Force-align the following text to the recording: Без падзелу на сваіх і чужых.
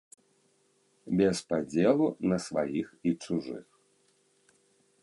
Без 1.19 1.37
падзелу 1.53 2.07
на 2.33 2.37
сваіх 2.47 2.87
і 3.11 3.15
чужых. 3.27 3.65